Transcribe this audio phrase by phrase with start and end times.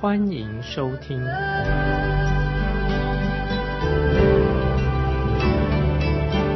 [0.00, 1.22] 欢迎收听。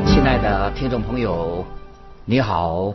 [0.06, 1.66] 亲爱的听众朋友，
[2.24, 2.94] 你好，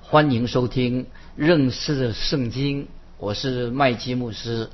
[0.00, 1.04] 欢迎收听
[1.36, 2.88] 认识圣经。
[3.18, 4.70] 我是麦基牧师。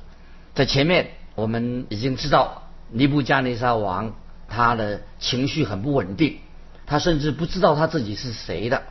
[0.55, 4.13] 在前面我们已经知道，尼布加尼撒王
[4.47, 6.37] 他的情绪很不稳定。
[6.85, 8.81] 他甚至不知道他自己是谁的。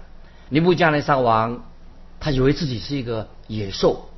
[0.51, 1.65] 尼布加尼撒王，
[2.21, 4.11] 他以为自己是一个野兽，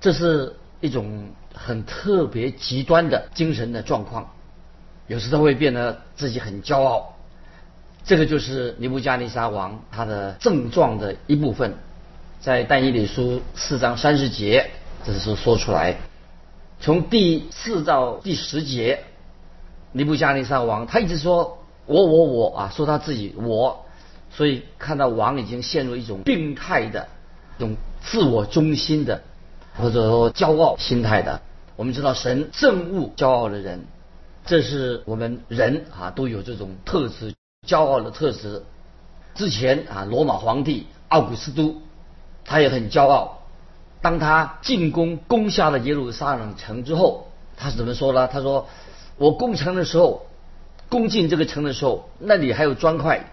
[0.00, 4.30] 这是一种很特别极端的精神的状况。
[5.06, 7.14] 有时他会变得自己很骄傲，
[8.04, 11.74] 这个就是尼布加尼撒王他的症状的一部分。
[12.40, 14.70] 在但以理书四章三十节，
[15.04, 15.96] 这是说出来。
[16.80, 19.04] 从第四到第十节，
[19.92, 21.56] 尼布加尼撒王他一直说。
[21.86, 23.84] 我我我啊，说他自己我，
[24.30, 27.08] 所以看到王已经陷入一种病态的、
[27.56, 29.22] 一种自我中心的，
[29.80, 31.40] 或者说骄傲心态的。
[31.76, 33.86] 我们知道神憎恶骄傲的人，
[34.44, 37.34] 这是我们人啊都有这种特质，
[37.66, 38.62] 骄傲的特质。
[39.34, 41.80] 之前啊，罗马皇帝奥古斯都，
[42.44, 43.38] 他也很骄傲。
[44.02, 48.28] 当他进攻攻下了耶路撒冷城之后，他是怎么说呢？
[48.28, 48.68] 他说
[49.16, 50.26] ：“我攻城的时候。”
[50.90, 53.24] 攻进这个城的时候，那里还有砖块。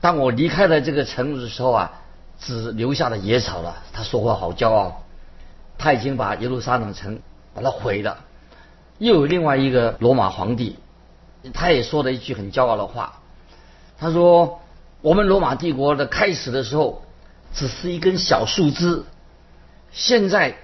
[0.00, 1.92] 当我离开了这个城的时候啊，
[2.40, 3.76] 只留下了野草了。
[3.92, 5.02] 他说话好骄傲，
[5.78, 7.20] 他已经把耶路撒冷城
[7.54, 8.24] 把它毁了。
[8.98, 10.76] 又有另外一个罗马皇帝，
[11.52, 13.20] 他也说了一句很骄傲的话。
[13.98, 14.60] 他说
[15.02, 17.02] ：“我们罗马帝国的开始的时候
[17.54, 19.04] 只是一根小树枝，
[19.92, 20.56] 现在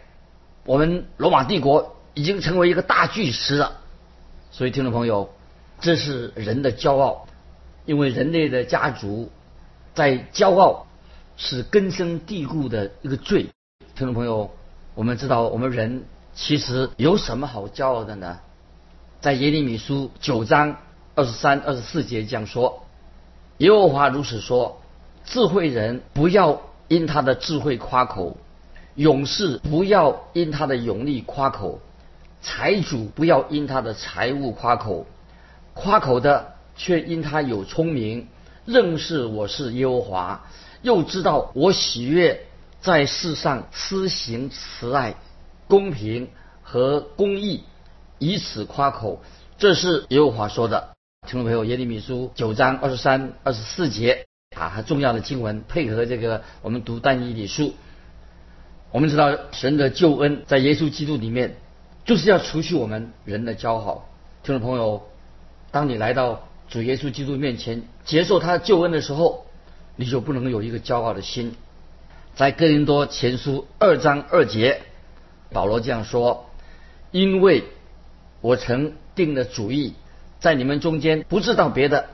[0.64, 3.80] 我们罗马帝国已经成为一个大巨石了。”
[4.50, 5.32] 所以，听众朋友。
[5.80, 7.26] 这是人的骄傲，
[7.86, 9.32] 因为人类的家族
[9.94, 10.86] 在骄傲
[11.36, 13.48] 是根深蒂固的一个罪。
[13.96, 14.48] 听众朋友，
[14.94, 16.04] 我们知道我们人
[16.34, 18.40] 其实有什么好骄傲的呢？
[19.22, 20.76] 在耶利米书九章
[21.14, 22.84] 二十三、二十四节讲说，
[23.58, 24.82] 耶和华如此说：
[25.24, 28.36] 智慧人不要因他的智慧夸口，
[28.94, 31.80] 勇士不要因他的勇力夸口，
[32.42, 35.06] 财主不要因他的财物夸口。
[35.72, 38.28] 夸口的却因他有聪明，
[38.66, 40.44] 认识我是耶和华，
[40.82, 42.44] 又知道我喜悦
[42.82, 45.14] 在世上施行慈爱、
[45.68, 46.28] 公平
[46.62, 47.62] 和公义，
[48.18, 49.22] 以此夸口。
[49.56, 50.90] 这是耶和华说的。
[51.26, 54.26] 听众朋友，耶利米书九章二十三、二十四节
[54.56, 57.72] 啊，很重要的经文，配合这个我们读但以理书。
[58.90, 61.56] 我们知道神的救恩在耶稣基督里面，
[62.04, 64.08] 就是要除去我们人的骄傲。
[64.42, 65.08] 听众朋友。
[65.70, 69.46] 当你来到主耶稣基督面前接受他的救恩的时候，
[69.96, 71.54] 你就不能有一个骄傲的心。
[72.34, 74.80] 在哥林多前书二章二节，
[75.50, 76.50] 保罗这样说
[77.12, 77.64] ：“因为
[78.40, 79.92] 我曾定了主意，
[80.40, 82.06] 在你们中间不知道别的，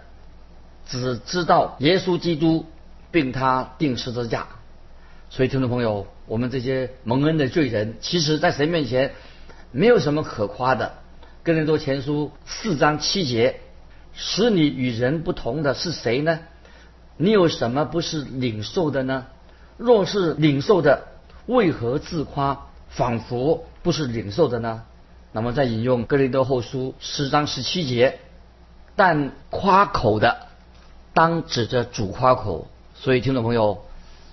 [0.89, 2.67] 只知道耶稣基督，
[3.13, 4.49] 并他定十字架。”
[5.31, 9.13] 所以，听众朋友，我们这些蒙恩的罪人，其实在神面前
[9.71, 10.95] 没有什么可夸的。
[11.45, 13.61] 哥林多前书四章七节，
[14.15, 16.41] 使你与人不同的是谁呢？
[17.17, 19.27] 你有什么不是领受的呢？
[19.79, 21.05] 若是领受的，
[21.47, 24.83] 为何自夸，仿佛不是领受的呢？
[25.33, 28.19] 那么再引用哥林多后书十章十七节，
[28.97, 30.49] 但夸口的，
[31.15, 32.67] 当指着主夸口。
[32.95, 33.85] 所以听众朋友，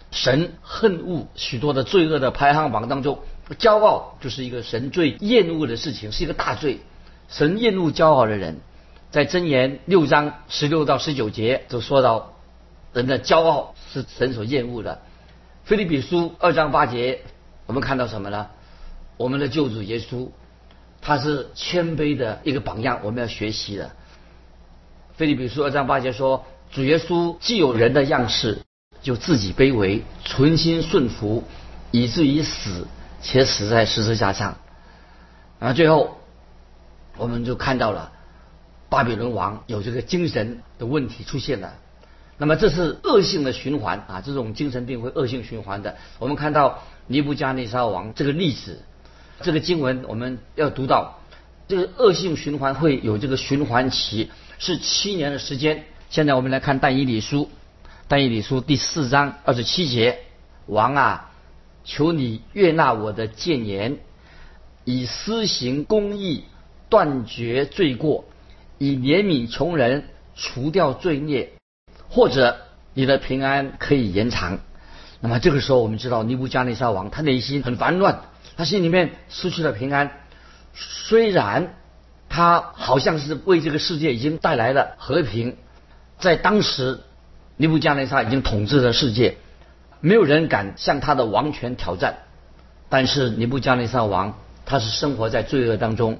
[0.10, 3.20] 神恨恶许多的罪恶的排行榜当中，
[3.60, 6.80] 骄傲就是一个神最厌恶的事情，是一个大罪。
[7.30, 8.58] 神厌恶骄傲的人，
[9.12, 12.34] 在箴言六章十六到十九节就说到，
[12.94, 15.02] 人的骄傲是神所厌恶的。
[15.66, 17.22] 菲利比书二章八节，
[17.66, 18.50] 我们看到什么呢？
[19.18, 20.30] 我们的救主耶稣，
[21.02, 23.92] 他是谦卑的一个榜样，我们要学习的。
[25.16, 28.62] 菲利比书二章八节说，主耶稣既有人的样式，
[29.02, 31.44] 就自己卑微，存心顺服，
[31.90, 32.86] 以至于死，
[33.22, 34.58] 且死在十字架上。
[35.60, 36.18] 然后最后。
[37.18, 38.12] 我们就看到了
[38.90, 41.76] 巴比伦王有这个精神的问题出现了，
[42.38, 45.96] 那么这是恶性的循环啊，这种精神病会恶性循环的。
[46.20, 48.82] 我们看到尼布加尼沙王这个例子，
[49.42, 51.22] 这个经文我们要读到
[51.68, 55.86] 这个恶性循环会有这个循环期，是七年的时间。
[56.10, 57.50] 现在我们来看但以理书，
[58.08, 60.20] 但以理书第四章二十七节，
[60.66, 61.32] 王啊，
[61.84, 63.98] 求你悦纳我的谏言，
[64.84, 66.44] 以施行公义，
[66.90, 68.26] 断绝罪过，
[68.78, 70.06] 以怜悯穷人，
[70.36, 71.54] 除掉罪孽，
[72.16, 72.62] 或者
[72.94, 74.60] 你的平安可以延长。
[75.20, 78.22] 那么这个时候，我们知道尼布加内沙王他内心很烦乱，
[78.56, 80.12] 他心里面失去了平安。
[80.74, 81.74] 虽然
[82.30, 85.58] 他好像是为这个世界已经带来了和平，
[86.18, 87.02] 在当时
[87.58, 89.36] 尼布加内沙已经统治了世界，
[90.00, 92.20] 没有人敢向他的王权挑战。
[92.88, 96.20] 但是尼布加内沙王他是生活在罪恶当中，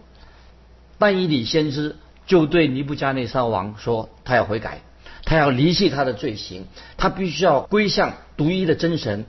[0.98, 1.96] 但以理先知
[2.28, 4.82] 就对尼布加内沙王说，他要悔改，
[5.26, 6.68] 他要离弃他的罪行，
[6.98, 9.26] 他必须要归向独一的真神，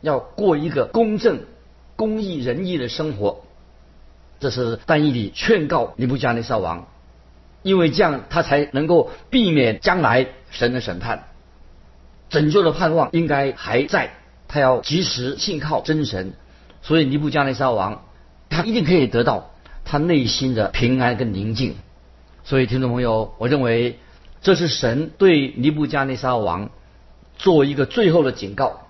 [0.00, 1.40] 要过一个公正、
[1.96, 3.42] 公义、仁义的生活。
[4.38, 6.86] 这是但以理劝告尼布加内撒王，
[7.62, 11.24] 因为这样他才能够避免将来神的审判，
[12.30, 14.14] 拯救的盼望应该还在，
[14.48, 16.32] 他要及时信靠真神，
[16.80, 18.04] 所以尼布加内撒王
[18.48, 19.50] 他一定可以得到
[19.84, 21.74] 他内心的平安跟宁静。
[22.44, 23.98] 所以听众朋友，我认为
[24.42, 26.70] 这是神对尼布加内撒王
[27.36, 28.86] 做一个最后的警告。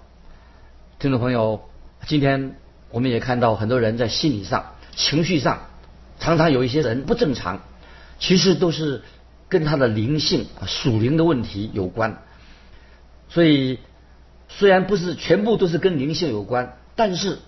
[1.00, 1.62] 听众朋友，
[2.06, 2.56] 今天
[2.90, 4.74] 我们也看到很多人在心理上。
[4.94, 5.66] 情绪上，
[6.18, 7.60] 常常有一些人不正常，
[8.18, 9.02] 其实都是
[9.48, 12.22] 跟他的灵性、属灵的问题有关。
[13.28, 13.78] 所以，
[14.48, 17.38] 虽然不是全部都是跟灵性有关，但是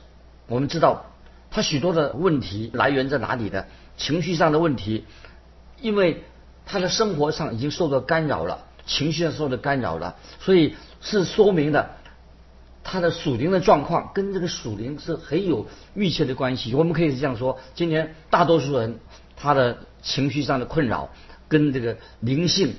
[0.47, 1.07] 我们知道
[1.51, 3.67] 他许多的问题来源在哪里的？
[3.97, 5.05] 情绪上的问题，
[5.81, 6.25] 因为
[6.67, 11.91] 他的生活上已经受到干扰了，情绪上受到干扰了，所以是说明的。
[12.85, 16.75] 他的属灵的状况跟这个属灵是很有密切的关系。
[16.75, 18.99] 我们可以这样说：今天大多数人
[19.37, 21.11] 他的情绪上的困扰
[21.47, 22.75] 跟这个灵性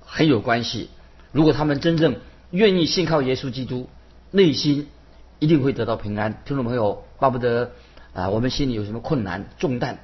[0.00, 0.88] 很有关系。
[1.30, 2.16] 如果他们真正
[2.50, 3.90] 愿意信靠耶稣基督，
[4.30, 4.88] 内心
[5.40, 6.42] 一定会得到平安。
[6.46, 7.72] 听众朋友，巴不得
[8.14, 9.98] 啊，我们心里有什么困难、重担、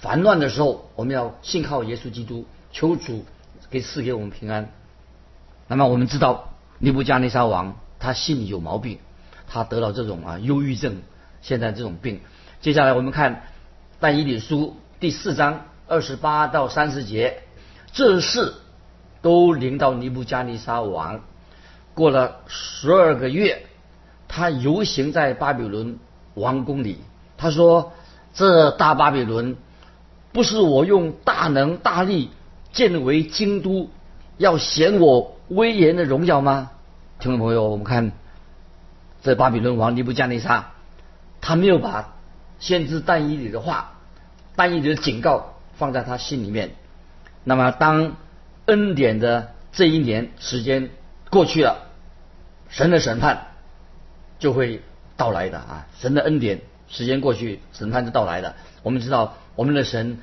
[0.00, 3.24] 烦乱的时候，我们要信靠耶稣基督，求主
[3.70, 4.70] 给赐给我们平安。
[5.66, 7.76] 那么我们知道尼布加尼撒王。
[8.00, 9.00] 他心里有毛病，
[9.48, 11.02] 他得了这种啊忧郁症，
[11.42, 12.20] 现在这种病。
[12.60, 13.34] 接下来我们看
[13.98, 17.42] 《但以理书》第四章二十八到三十节，
[17.90, 18.54] 这事
[19.20, 21.22] 都临到尼布加尼撒王。
[21.94, 23.66] 过了十二个月，
[24.28, 25.98] 他游行在巴比伦
[26.34, 26.98] 王宫里，
[27.36, 27.94] 他说
[28.32, 29.56] ：“这大巴比伦
[30.32, 32.30] 不是我用大能大力
[32.72, 33.90] 建为京都，
[34.36, 36.70] 要显我威严的荣耀吗？”
[37.20, 38.12] 听众朋友，我们看
[39.22, 40.70] 这巴比伦王尼布加内沙，
[41.40, 42.14] 他没有把
[42.60, 43.98] 先知但以理的话、
[44.54, 46.70] 但以理的警告放在他心里面。
[47.44, 48.16] 那么，当
[48.66, 50.90] 恩典的这一年时间
[51.30, 51.88] 过去了，
[52.68, 53.48] 神的审判
[54.38, 54.82] 就会
[55.16, 55.86] 到来的啊！
[55.98, 58.56] 神的恩典时间过去，审判就到来了。
[58.82, 60.18] 我们知道，我们的神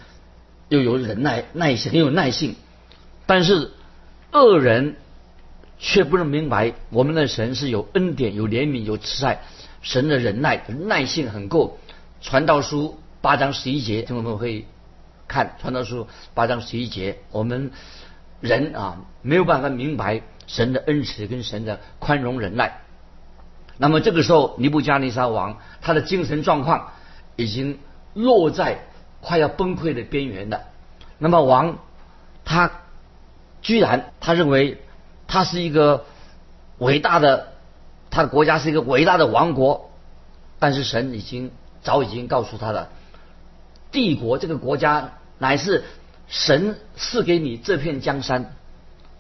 [0.70, 2.56] 又有忍耐、耐心，很有耐性，
[3.26, 3.72] 但是
[4.32, 4.96] 恶人。
[5.78, 9.42] 却不能明白，我们的神是有恩典、有怜悯、有慈爱，
[9.82, 11.78] 神的忍耐、耐性很够。
[12.22, 14.66] 传道书八章十一节，听众朋友会
[15.28, 17.72] 看传道书八章十一节，我们
[18.40, 22.80] 人啊没有办法明白神的恩慈跟神的宽容忍耐。
[23.78, 26.92] 那么这个时候，尼布加尼撒王他的精神状况
[27.36, 27.80] 已经
[28.14, 28.86] 落在
[29.22, 30.62] 快要崩溃的边缘了。
[31.18, 31.78] 那么王
[32.44, 32.72] 他
[33.62, 34.82] 居然他认为。
[35.28, 36.06] 他是一个
[36.78, 37.48] 伟大的，
[38.12, 39.90] 他的国家是一个伟大的王国，
[40.60, 41.50] 但是神已经
[41.82, 42.90] 早已经告诉他了，
[43.92, 45.84] 帝国这个国家乃是
[46.28, 48.54] 神赐给你这片江山，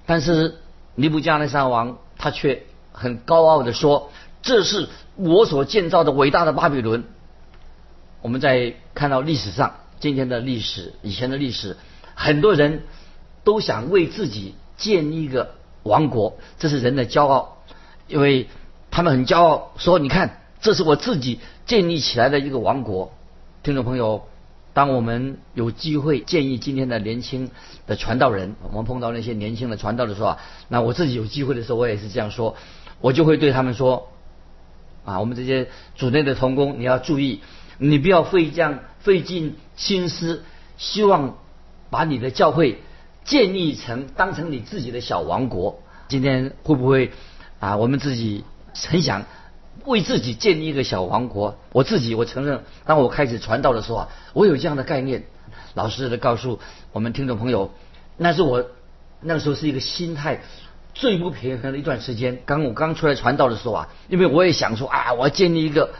[0.05, 0.59] 但是
[0.93, 4.11] 尼布加尼沙王他却很高傲的说，
[4.45, 4.87] 这是
[5.17, 7.03] 我所建造的伟大的巴比伦。
[8.21, 11.75] 我们在看到历史上今天的历史，以前的历史，
[12.13, 12.83] 很多人
[13.43, 15.51] 都想为自己建立一个。
[15.85, 17.57] 王国，这是人的骄傲，
[18.07, 18.47] 因为
[18.89, 23.13] 他们很骄傲，说：“你看，这是我自己建立起来的一个王国。”
[23.61, 24.25] 听众朋友，
[24.73, 27.51] 当我们有机会建议今天的年轻
[27.85, 30.37] 的传道人，我们碰到那些年轻的传道的时候啊，
[30.69, 32.55] 那我自己有机会的时候，我也是这样说，
[32.99, 34.09] 我就会对他们说
[35.05, 37.41] ：“啊，我们这些组内的同工，你要注意，
[37.77, 40.43] 你不要费这样费尽心思，
[40.77, 41.37] 希望
[41.89, 42.81] 把你的教会。”
[43.25, 47.11] 建立成当成你自己的小王国，今天会不会
[47.59, 47.75] 啊？
[47.75, 48.43] 我们自己
[48.75, 49.25] 很想
[49.83, 51.57] 为自己建立一个小王国。
[51.71, 55.23] 我自己，我承认，当我开始传道的时候啊，我有这样的概念。
[55.73, 56.59] 老实的告诉
[56.91, 57.73] 我们听众朋友，
[58.15, 58.63] 那是我
[59.21, 60.41] 那个时候是一个心态
[60.95, 62.39] 最不平衡的一段时间。
[62.45, 65.93] 刚我刚出来传道的时候啊，因为我也想说啊，我要建立一个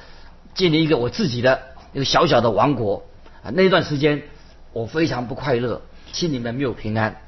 [0.56, 1.62] 建立一个我自己的
[1.94, 3.04] 一个小小的王国
[3.44, 3.52] 啊。
[3.52, 4.24] 那段时间
[4.72, 5.82] 我非常不快乐，
[6.14, 7.22] 心里面没有平安。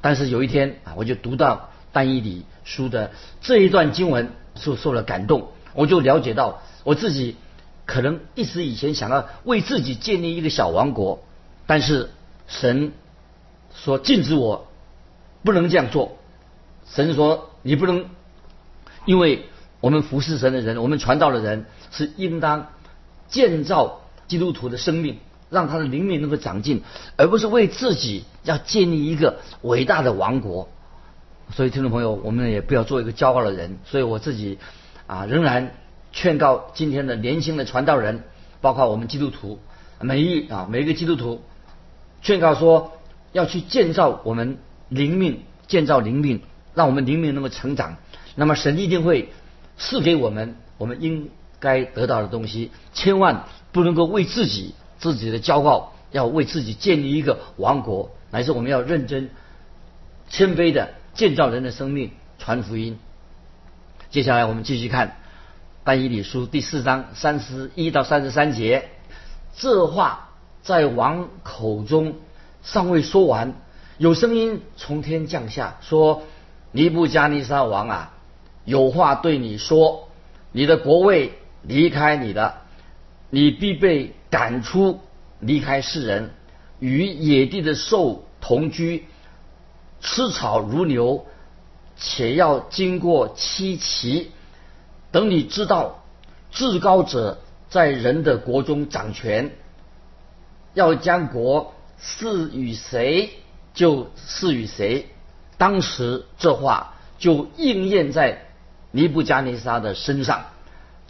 [0.00, 3.10] 但是有一天啊，我就读到但以理书的
[3.42, 7.36] 这一段经文，受受了感动，我就了解到我自己
[7.84, 11.22] 可能一直以前想要为自己建立一个小王国。
[11.66, 12.08] 但是
[12.48, 12.92] 神
[13.74, 14.68] 说禁止我
[15.44, 16.16] 不能这样做。
[16.94, 18.06] 神说你不能，
[19.04, 19.46] 因为
[19.80, 22.68] 我们服侍神的人，我们传道的人是应当
[23.28, 25.18] 建造基督徒的生命，
[25.50, 26.82] 让他的灵命能够长进，
[27.16, 30.68] 而不是为自己要建立一个伟大的王国。
[31.52, 33.78] 所以听众朋友，我们也不要做一个骄傲的人。
[33.84, 34.58] 所以我自己
[35.06, 35.74] 啊，仍然
[36.12, 38.22] 劝告今天的年轻的传道人，
[38.60, 39.58] 包括我们基督徒，
[40.00, 41.42] 每一啊每一个基督徒。
[42.22, 42.92] 劝告说
[43.32, 46.42] 要去建造我们灵命，建造灵命，
[46.74, 47.96] 让我们灵命能够成长。
[48.34, 49.30] 那么神一定会
[49.76, 52.70] 赐给我们我们应该得到的东西。
[52.92, 59.30] 千万不能够为自己自己的骄傲，要为自己建立一个王国，乃是我们要认真
[60.28, 62.98] 谦卑的建造人的生命，传福音。
[64.10, 65.16] 接下来我们继续看
[65.84, 68.88] 但以理书第四章三十一到三十三节，
[69.56, 70.26] 这话。
[70.62, 72.16] 在王口中
[72.62, 73.54] 尚未说完，
[73.96, 76.22] 有声音从天降下，说
[76.72, 78.12] ：“尼布加尼撒王啊，
[78.64, 80.08] 有话对你说。
[80.52, 82.62] 你的国位离开你了，
[83.30, 85.00] 你必被赶出，
[85.38, 86.30] 离开世人，
[86.78, 89.06] 与野地的兽同居，
[90.00, 91.26] 吃草如牛，
[91.96, 94.32] 且要经过七期。
[95.12, 96.04] 等你知道
[96.50, 99.52] 至高者在人的国中掌权。”
[100.72, 103.30] 要将国赐与谁，
[103.74, 105.08] 就赐与谁。
[105.60, 108.46] 当时这话就应验在
[108.92, 110.46] 尼布加尼撒的身上，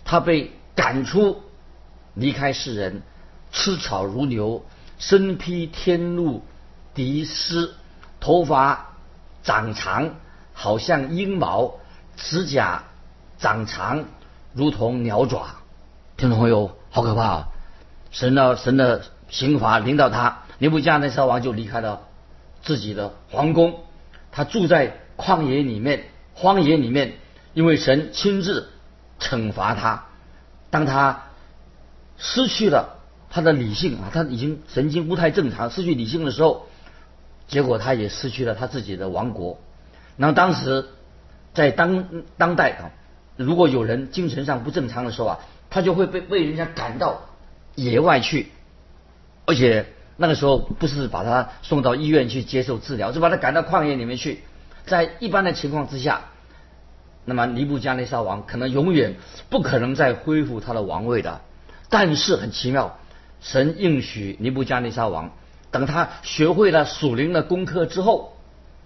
[0.04, 1.40] 他被赶出，
[2.14, 3.02] 离开世人，
[3.52, 4.64] 吃草如牛，
[4.98, 6.42] 身披天露
[6.94, 7.76] 敌丝，
[8.18, 8.96] 头发
[9.44, 10.16] 长长，
[10.52, 11.74] 好像鹰毛，
[12.16, 12.82] 指甲
[13.38, 14.04] 长长，
[14.52, 15.46] 如同鸟爪。
[16.16, 17.48] 听众朋友，好可怕啊！
[18.10, 19.02] 神的神的。
[19.30, 22.00] 刑罚领导他，尼布加尼撒王就离开了
[22.64, 23.84] 自己的皇宫，
[24.32, 27.14] 他住在旷野里面，荒野里面，
[27.54, 28.68] 因为神亲自
[29.18, 30.04] 惩罚他。
[30.70, 31.24] 当他
[32.16, 36.66] 失去了他的理性啊，他已经神经不太正常，失去理性的时候，
[37.48, 39.58] 结果他也失去了他自己的王国。
[40.16, 40.86] 那当时
[41.54, 42.90] 在当当代啊，
[43.36, 45.38] 如果有人精神上不正常的时候啊，
[45.70, 47.22] 他就会被被人家赶到
[47.74, 48.52] 野外去。
[49.46, 49.86] 而且
[50.22, 54.42] 那个时候不是把他送到医院去接受治疗，是把他赶到旷野里面去。
[54.84, 56.24] 在一般的情况之下，
[57.24, 59.14] 那么尼布加内沙王可能永远
[59.48, 61.40] 不可能再恢复他的王位的。
[61.88, 62.98] 但是很奇妙，
[63.40, 65.30] 神应许尼布加内沙王，
[65.70, 68.36] 等他学会了属灵的功课之后，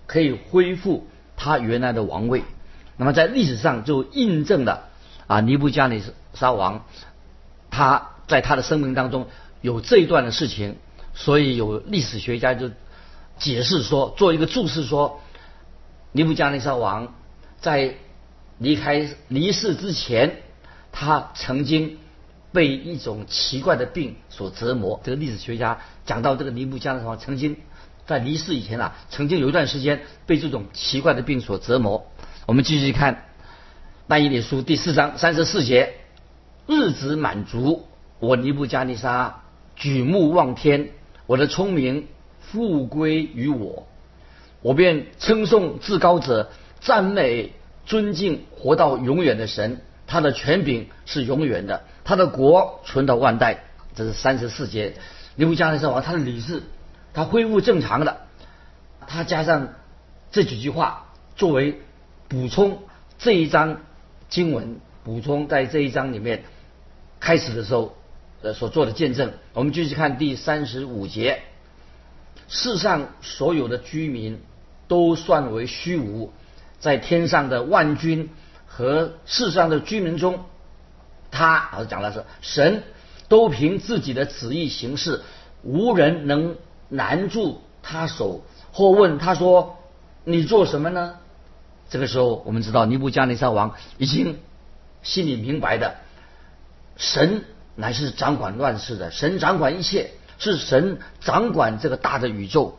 [0.06, 1.04] 可以恢复
[1.36, 2.44] 他原来的王位。
[2.96, 4.84] 那么在历史上就印证了
[5.26, 6.00] 啊，尼布加内
[6.32, 6.84] 沙王
[7.72, 9.26] 他在他的生命当中。
[9.62, 10.76] 有这一段的事情，
[11.14, 12.70] 所以有历史学家就
[13.38, 15.20] 解释说，做一个注释说，
[16.10, 17.14] 尼布加尼撒王
[17.60, 17.94] 在
[18.58, 20.42] 离开离世之前，
[20.90, 21.98] 他曾经
[22.52, 25.00] 被一种奇怪的病所折磨。
[25.04, 27.56] 这个历史学家讲到这个尼布加尼撒王曾经
[28.06, 32.06] 在离世以前啊，曾经有一段时间被这种奇怪的病所折磨。
[32.46, 33.14] 我们继续看
[34.08, 35.94] 《但以理书》第四章三十四节：
[36.66, 37.86] 日子满足，
[38.18, 39.42] 我尼布加尼撒。
[39.76, 40.90] 举目望天，
[41.26, 42.08] 我的聪明
[42.40, 43.86] 复归于我，
[44.60, 46.50] 我便称颂至高者，
[46.80, 47.52] 赞美
[47.86, 53.64] 尊敬活到永远的神，他的权柄是永远的，他的国存到万代。
[53.94, 54.94] 这是三十四节。
[55.36, 56.62] 尼布加尼撒王他的理智，
[57.14, 58.18] 他恢复正常的，
[59.06, 59.68] 他加上
[60.30, 61.80] 这几句话作为
[62.28, 62.82] 补充
[63.18, 63.80] 这一章
[64.28, 66.44] 经文，补充在这一章里面
[67.18, 67.96] 开始的时候。
[68.44, 71.40] 呃，所做的见证，我们继续看第三十五节。
[72.46, 74.38] 世上所有的居民
[74.86, 76.30] 都算为虚无，
[76.78, 78.28] 在天上的万军
[78.66, 80.44] 和世上的居民中，
[81.30, 82.82] 他啊讲的是神
[83.28, 85.22] 都凭自己的旨意行事，
[85.62, 86.58] 无人能
[86.90, 89.78] 拦住他手或问他说
[90.24, 91.14] ：“你做什么呢？”
[91.88, 94.38] 这个时候，我们知道尼布加尼撒王已经
[95.02, 95.94] 心里明白的，
[96.98, 97.44] 神
[97.76, 102.78] 乃是掌管乱世的，神掌管一切，是神掌管这个大的宇宙。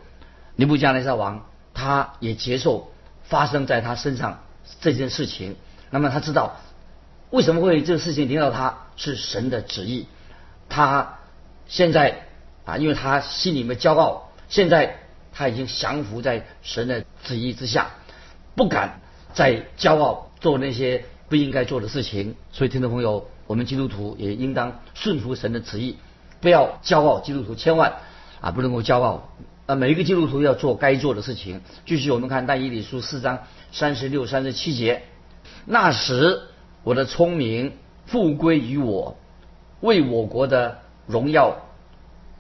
[0.56, 2.92] 尼布加尼撒王他也接受
[3.24, 4.44] 发生在他身上
[4.82, 5.58] 这件事情，
[5.90, 6.58] 那么他知道
[7.30, 10.08] 为什么会这个事情临到他是神的旨意。
[10.70, 11.20] 他
[11.68, 12.28] 现在
[12.64, 15.00] 啊，因为他心里面骄傲，现在
[15.34, 17.92] 他已经降服在神的旨意之下，
[18.56, 19.02] 不敢
[19.34, 22.36] 再骄傲做那些不应该做的事情。
[22.52, 25.98] 所以，听众朋友，我们基督徒也应当顺服神的旨意，
[26.42, 27.20] 不要骄傲。
[27.20, 27.94] 基督徒千万
[28.42, 29.30] 啊不能够骄傲。
[29.66, 31.62] 啊，每一个基督徒要做该做的事情。
[31.86, 33.40] 继续，我们看但以理书四章
[33.72, 35.02] 三十六、三十七节。
[35.66, 36.42] 那时，
[36.84, 37.74] 我的聪明
[38.06, 39.18] 复归于我，
[39.82, 41.58] 为我国的荣耀、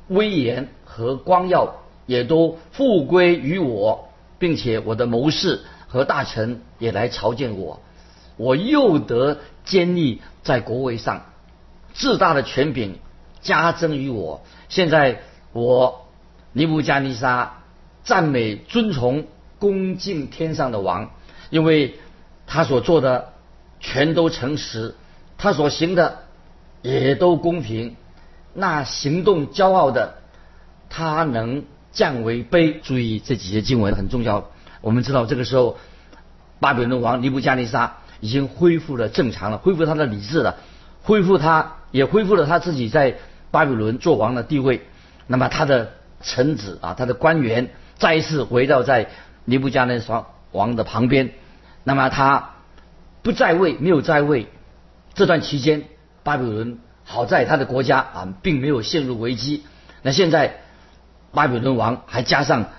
[0.08, 7.80] 威严和光耀也都复归于我，并且我的谋士和大臣也来朝见我。
[8.38, 11.26] 我又得坚立在国位上，
[11.94, 13.00] 至大的权柄
[13.42, 14.42] 加增于我。
[14.70, 15.22] 现在
[15.54, 16.02] 我。
[16.58, 17.64] 尼布加尼撒
[18.06, 19.28] 赞美、尊崇、
[19.60, 21.12] 恭敬天上的王，
[21.50, 22.00] 因为
[22.48, 23.34] 他所做的
[23.82, 24.96] 全都诚实，
[25.38, 26.20] 他所行的
[26.82, 27.98] 也都公平。
[28.54, 30.20] 那行动骄傲的，
[30.90, 32.80] 他能降为卑。
[32.82, 34.50] 注意这几节经文很重要。
[34.80, 35.78] 我们知道这个时候，
[36.62, 40.58] 巴比伦王尼布加尼撒已经恢复了正常了，恢复他的理智了，
[41.04, 43.16] 恢复他也恢复了他自己在
[43.52, 44.82] 巴比伦做王的地位。
[45.28, 45.92] 那么他的。
[46.22, 49.10] 臣子啊，他的官员再一次围绕在
[49.44, 51.34] 尼布加那双王的旁边。
[51.84, 52.56] 那么他
[53.22, 54.48] 不在位，没有在位。
[55.14, 55.84] 这段期间，
[56.24, 59.66] 巴比伦好在他的国家啊，并没有陷入危机。
[60.02, 60.62] 那现在
[61.32, 62.70] 巴比伦王还加上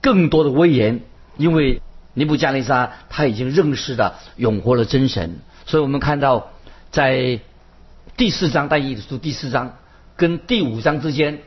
[0.00, 1.02] 更多的威严，
[1.36, 1.82] 因为
[2.16, 5.38] 尼布加尼撒他已经认识了永活的真神。
[5.66, 6.50] 所以我们看到
[6.90, 7.38] 在
[8.16, 9.76] 第四章大意书第四章
[10.16, 11.38] 跟第五章之间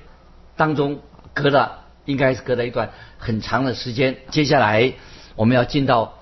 [0.55, 1.01] 当中。
[1.31, 4.17] 隔了应该是隔了一段很长的时间。
[4.29, 4.93] 接下来
[5.35, 6.15] 我们要进到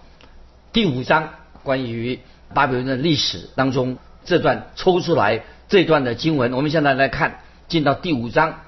[0.74, 1.30] 第五章，
[1.64, 2.20] 关于
[2.54, 6.54] 巴比伦的历史当中这段抽出来这段的经文。
[6.54, 8.60] 我们现在来看，进到第五章，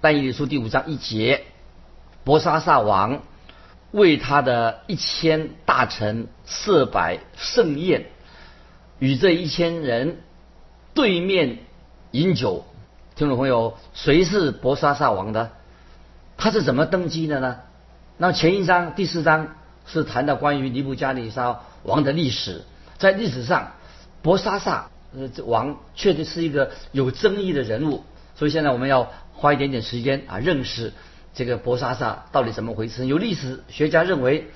[0.00, 1.42] 但以理书第五章一节，
[2.22, 3.22] 伯沙撒王
[3.96, 8.04] 为他的一千大臣设摆盛宴，
[8.98, 10.18] 与这一千人
[10.92, 11.60] 对面
[12.10, 12.66] 饮酒。
[13.14, 15.52] 听众朋友，谁是博沙撒王的？
[16.36, 17.56] 他是怎么登基的呢？
[18.18, 19.56] 那前一章第四章
[19.86, 22.64] 是谈到关于尼布加尼沙王的历史。
[22.98, 23.72] 在历史上，
[24.20, 28.04] 博沙撒呃这王确实是一个有争议的人物。
[28.34, 30.92] 所以现在我们要花一点点时间啊，认识
[31.36, 33.06] 这个博沙萨到底怎么回事。
[33.06, 34.48] 有历史学家认为，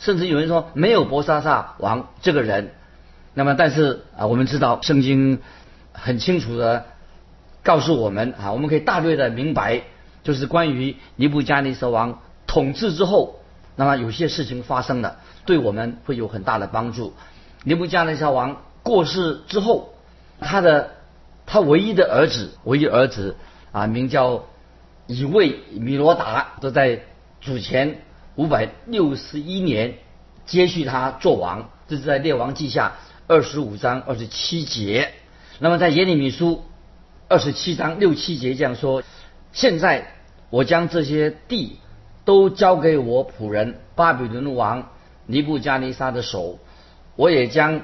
[0.00, 2.72] 甚至有人说没有博沙萨王这个人。
[3.34, 5.38] 那么，但是啊，我们知道圣经
[5.92, 6.86] 很清楚的。
[7.62, 9.84] 告诉我们啊，我们可以大略的明白，
[10.22, 13.40] 就是关于尼布加尼撒王统治之后，
[13.74, 17.14] 那么有些事情发生了，对我们会有很大的帮助。
[17.62, 19.94] 尼布加尼撒王过世之后，
[20.40, 20.90] 他的
[21.46, 23.34] 他唯一的儿子，唯一儿子
[23.72, 24.44] 啊，名叫
[25.06, 27.00] 以卫米罗达，都在
[27.40, 28.02] 主前
[28.36, 29.94] 五百六十一年
[30.46, 32.94] 接续他做王，这是在列王记下
[33.26, 35.12] 二十五章二十七节。
[35.58, 36.64] 那么在耶利米书。
[37.26, 39.02] 二十七章六七节这样说：
[39.50, 40.12] 现在
[40.50, 41.78] 我将这些地
[42.26, 44.90] 都交给我仆人巴比伦王
[45.24, 46.58] 尼布加尼撒的手，
[47.16, 47.80] 我也将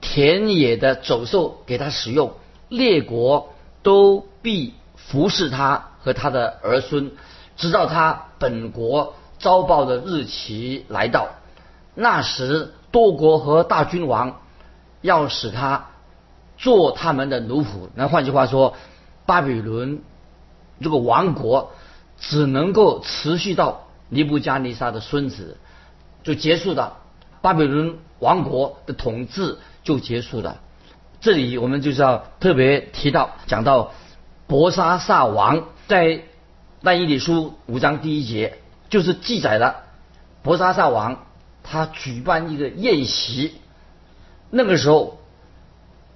[0.00, 2.34] 田野的走兽给他使用，
[2.68, 4.74] 列国都必
[5.08, 7.10] 服侍他和他的儿孙，
[7.56, 11.28] 直到他本国遭报的日期来到。
[11.94, 14.40] 那时多国和大君王
[15.02, 15.86] 要使他。
[16.60, 17.88] 做他们的奴仆。
[17.94, 18.74] 那换句话说，
[19.26, 20.02] 巴比伦
[20.82, 21.70] 这个王国
[22.18, 25.56] 只能够持续到尼布加尼撒的孙子
[26.24, 26.96] 就结束了，
[27.42, 30.58] 巴比伦王国的统治就结束了。
[31.20, 33.92] 这里我们就是要特别提到，讲到
[34.48, 36.22] 伯沙撒王在
[36.82, 38.58] 但以理书五章第一节，
[38.90, 39.84] 就是记载了
[40.42, 41.26] 伯沙撒王
[41.62, 43.52] 他举办一个宴席，
[44.50, 45.16] 那个时候。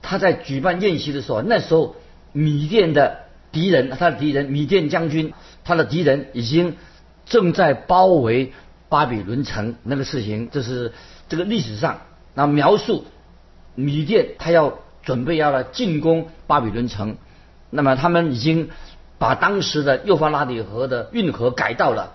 [0.04, 1.94] 他在举办宴席的时候，那时候
[2.32, 3.20] 米甸的
[3.52, 6.76] 敌人，他的敌人米甸将军，他的敌人已经
[7.24, 8.52] 正在包围
[8.88, 9.76] 巴比伦城。
[9.84, 10.92] 那个事情，这是
[11.28, 12.00] 这个历史上
[12.34, 13.04] 那描述
[13.76, 17.16] 米甸他要准备要来进攻巴比伦城。
[17.74, 18.68] 那么他们已经
[19.18, 22.12] 把当时的幼发拉底河的运河改道了，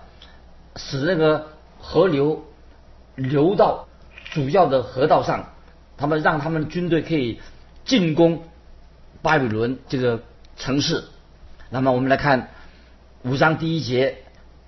[0.76, 2.44] 使那个河流
[3.16, 3.88] 流到
[4.30, 5.52] 主要的河道上。
[5.96, 7.40] 他们让他们军队可以
[7.84, 8.44] 进攻
[9.20, 10.22] 巴比伦这个
[10.56, 11.02] 城市。
[11.70, 12.50] 那么我们来看
[13.24, 14.18] 五章第一节，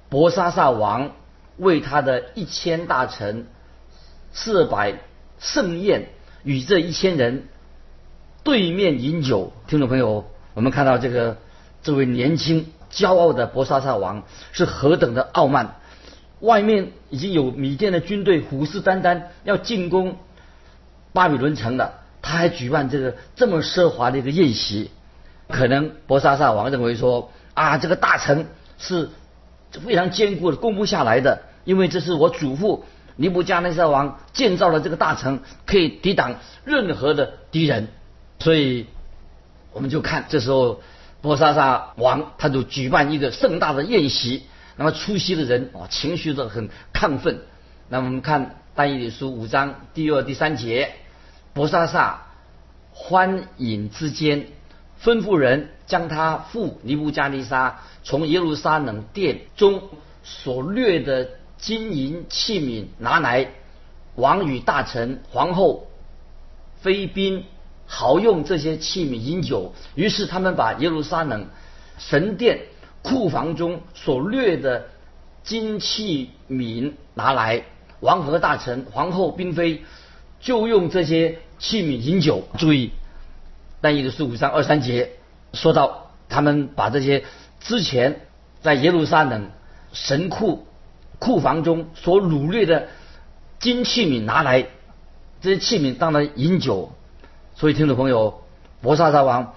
[0.08, 1.12] 伯沙撒王
[1.56, 3.46] 为他的一千大臣
[4.32, 4.98] 四百
[5.38, 6.08] 盛宴，
[6.42, 7.46] 与这一千人
[8.42, 9.52] 对面饮酒。
[9.68, 11.36] 听众朋友，我们看到这个
[11.82, 15.76] 这位年轻骄傲的伯沙撒王是何等的傲慢。
[16.40, 20.16] 外面已经有米甸的军队虎视眈眈要进攻
[21.12, 24.90] 巴比伦城了，他还举办这个这么奢华的一个宴席，
[25.48, 28.46] 可能伯沙撒王认为说啊，这个大城
[28.78, 29.10] 是
[29.84, 32.86] 非常坚固的，攻不下来的，因为这是我祖父
[33.16, 37.88] 尼布加内撒王建造了这个大城，可以抵挡任何的敌人，
[38.38, 38.86] 所以
[39.72, 40.80] 我们就看这时候
[41.20, 44.44] 伯沙撒王他就举办一个盛大的宴席。
[44.76, 47.40] 那么出席的人啊，情绪都很亢奋。
[47.88, 50.92] 那我们看但以理书五章第二、第三节，
[51.52, 52.28] 伯沙撒
[52.92, 54.46] 欢饮之间，
[55.02, 59.82] 吩咐人将他父尼布加尼沙从耶路撒冷殿中
[60.22, 61.28] 所掠的
[61.58, 63.48] 金银器皿拿来，
[64.14, 65.88] 王与大臣、皇后、
[66.80, 67.44] 妃嫔
[67.90, 69.74] 好用这些器皿饮酒。
[69.96, 71.48] 于是他们把耶路撒冷
[71.98, 72.60] 神殿。
[73.02, 74.84] 库房中所掠的
[75.42, 77.64] 金器皿拿来，
[78.00, 79.84] 王和大臣、皇后、嫔妃
[80.38, 82.42] 就用这些器皿饮酒。
[82.58, 82.90] 注意，
[83.80, 85.12] 但以理书五章二三节
[85.54, 87.24] 说到，他们把这些
[87.58, 88.20] 之前
[88.60, 89.50] 在耶路撒冷
[89.94, 90.66] 神库
[91.18, 92.88] 库房中所掳掠的
[93.58, 94.66] 金器皿拿来，
[95.40, 96.92] 这些器皿当然饮酒。
[97.60, 98.40] 所以，听众朋友，
[98.80, 99.52] 伯沙王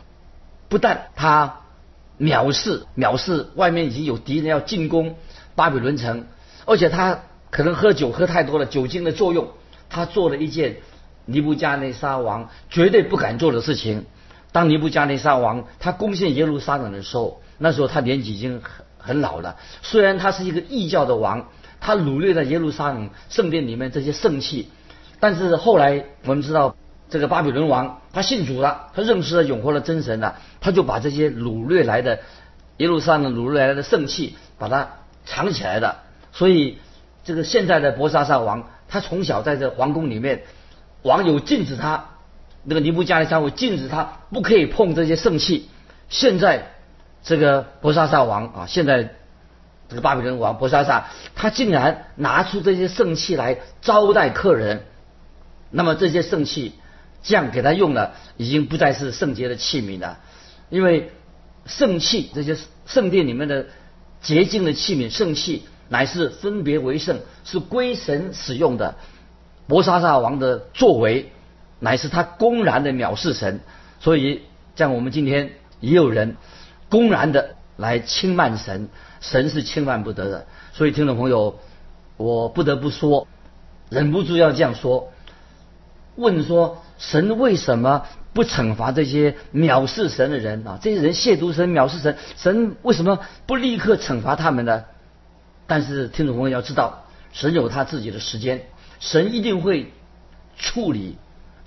[0.68, 1.60] 不但他。
[2.20, 3.48] 藐视，藐视！
[3.56, 5.16] 外面已经有敌人要进攻
[5.56, 6.26] 巴比伦城，
[6.66, 9.48] 而且他可能喝酒喝太多了，酒精的作用，
[9.90, 10.78] 他做了一件
[11.26, 14.06] 尼布加内沙王绝对不敢做的事情。
[14.52, 19.56] 当尼布加内沙王他攻陷耶路撒冷的时候，那时候他年纪已经很很老了。
[19.82, 21.48] 虽然他是一个异教的王，
[21.80, 24.70] 他掳掠了耶路撒冷圣殿里面这些圣器，
[25.20, 26.76] 但是后来我们知道。
[27.10, 32.20] 这个巴比伦王他信主了，他认识了永活的真神了，他就把这些掳掠来的
[32.78, 34.90] 一路上的掳掠来的圣器，把它
[35.26, 36.04] 藏起来了。
[36.32, 36.80] 所以
[37.24, 40.44] 这个现在的伯沙撒王，他从小在这皇宫里面，
[41.04, 42.06] 王有禁止他，
[42.64, 45.70] 那个尼布加利沙王禁止他不可以碰这些圣器。
[46.10, 46.72] 现在
[47.22, 49.14] 这个伯沙撒王啊，现在
[49.88, 54.86] 这个巴比伦王伯沙撒，他竟然拿出这些圣器来招待客人，
[55.70, 56.74] 那么这些圣器。
[57.24, 60.20] 这样给他用了，已经不再是圣洁的器皿了，
[60.70, 61.10] 因为
[61.66, 63.68] 圣器这些圣殿里面的
[64.22, 68.96] 洁净的器皿，圣器乃是分别为圣，是归神使用的。
[69.68, 71.32] 摩沙萨王的作为，
[71.80, 73.62] 乃是他公然的藐视神，
[74.02, 74.42] 所以
[74.76, 76.36] 像我们今天也有人
[76.90, 78.90] 公然的来轻慢神，
[79.22, 80.46] 神是轻慢不得的。
[80.74, 81.58] 所以听众朋友，
[82.18, 83.30] 我不得不说，
[83.90, 85.14] 忍不住要这样说，
[86.18, 86.84] 问说。
[86.98, 90.80] 神为什么不惩罚这些藐视神的人啊？
[90.82, 94.86] 这些人亵渎神、藐视神，神为什么不立刻惩罚他们呢？
[95.68, 98.68] 但是听众朋友要知道，神有他自己的时间，
[99.00, 99.92] 神一定会
[100.58, 101.18] 处理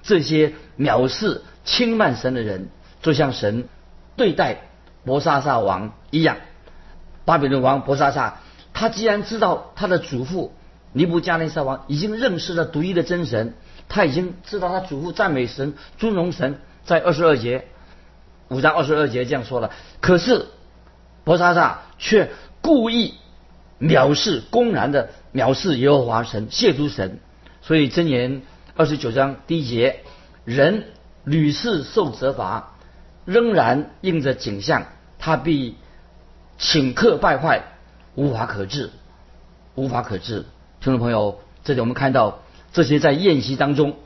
[0.03, 2.69] 这些藐视、轻慢神的人，
[3.03, 3.69] 就像神
[4.17, 4.62] 对待
[5.05, 6.37] 摩沙撒王一样。
[7.25, 8.41] 巴比伦王伯沙撒，
[8.73, 10.53] 他既然知道他的祖父
[10.93, 13.55] 尼布加内撒王已经认识了独一的真神。
[13.88, 17.66] 他已经知道他祖父赞美神、尊荣神，在二十二节
[18.49, 19.70] 五章二十二节这样说了。
[20.01, 20.46] 可是
[21.25, 23.14] 伯沙撒却故意
[23.81, 27.20] 藐视、公然的藐视耶和华神、亵渎神。
[27.62, 28.42] 所以箴言
[28.75, 30.01] 二十九章第一节：
[30.44, 30.85] 人
[31.25, 32.75] 屡次受责罚，
[33.25, 34.87] 仍然应着景象，
[35.18, 35.77] 他必
[36.59, 37.62] 顷刻败坏，
[38.16, 38.90] 无法可治，
[39.75, 40.44] 无法可治。
[40.81, 42.40] 听众朋友，这里我们看到。
[42.77, 43.97] 这些在宴席当中，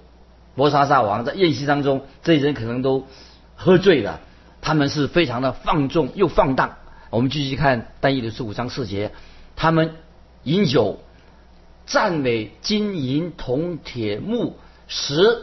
[0.55, 3.09] 摩沙撒王在宴席当中，这些人可能都
[3.57, 4.21] 喝醉了，
[4.61, 6.77] 他们是非常的放纵又放荡。
[7.11, 9.11] 我们继续看单一的十五章四节，
[9.57, 9.97] 他们
[10.45, 11.01] 饮酒，
[11.85, 14.57] 赞美金银铜铁木
[14.87, 15.43] 石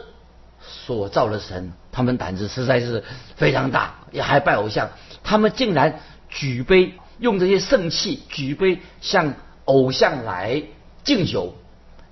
[0.62, 3.04] 所造的神，他们胆子实在是
[3.36, 4.88] 非常大，也还拜偶像。
[5.22, 9.34] 他们竟然举杯用这些圣器举杯向
[9.66, 10.62] 偶像来
[11.04, 11.54] 敬酒。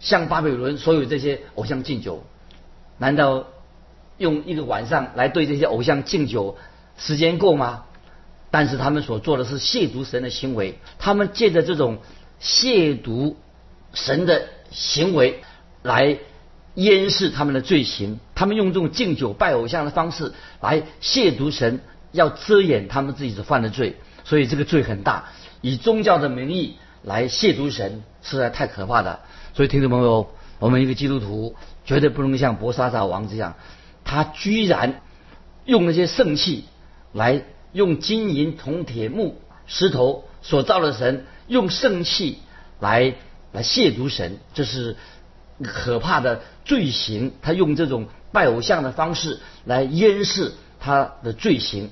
[0.07, 2.25] 向巴比伦所有这些偶像敬酒，
[2.97, 3.49] 难道
[4.19, 6.57] 用一个晚上来对这些偶像敬酒，
[6.97, 7.87] 时间够吗？
[8.53, 11.99] 但是他们所做的是亵渎神的行为，他们借着这种
[12.41, 13.35] 亵渎
[13.95, 15.43] 神的行为
[15.83, 16.19] 来
[16.77, 21.81] 掩饰他们的罪行，他们用这种敬酒拜偶像的方式来亵渎神，
[22.13, 25.31] 要遮掩他们自己所犯的罪，所以这个罪很大。
[25.63, 29.21] 以宗教的名义来亵渎神，实在太可怕了。
[29.55, 33.55] 所以听众朋友，我们一个基督徒绝对不能像博沙萨王这样，
[34.05, 35.03] 他居然
[35.65, 36.65] 用那些圣器
[37.13, 42.39] 来用金银铜铁木石头所造的神，用圣器
[42.81, 43.15] 来
[43.53, 44.97] 来亵渎神，这是
[45.63, 47.33] 可怕的罪行。
[47.41, 51.91] 他用这种拜偶像的方式来掩饰他的罪行，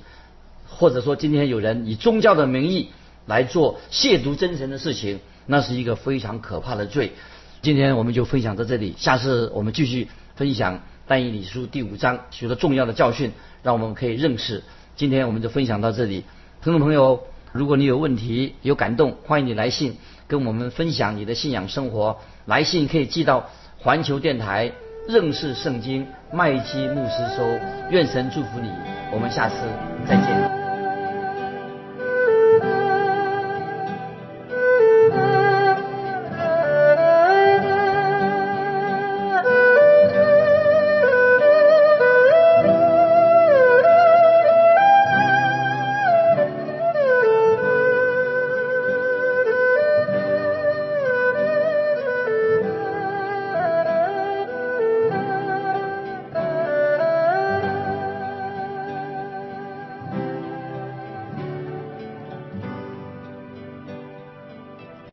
[0.67, 2.91] 或者说今天有人以宗教的名义
[3.25, 7.13] 来做亵渎真神的事情，那是一个非常可怕的罪。
[7.61, 13.31] 今天我们就分享到这里，下次我们继续分享但以理书第五章许多重要的教训，
[13.63, 14.63] 让我们可以认识。
[14.95, 16.23] 今天我们就分享到这里，
[16.63, 22.17] 听众朋友，如果你有问题有感动，欢迎你来信跟我们分享你的信仰生活。
[22.45, 24.71] 来信可以寄到环球电台
[25.07, 27.43] 认识圣经麦基牧师收。
[27.89, 28.69] 愿神祝福你，
[29.11, 29.55] 我们下次
[30.07, 30.54] 再见。